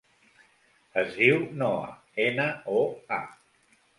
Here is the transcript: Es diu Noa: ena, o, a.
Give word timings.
Es 1.01 1.11
diu 1.17 1.43
Noa: 1.59 1.91
ena, 2.25 2.47
o, 2.79 2.81
a. 3.19 3.23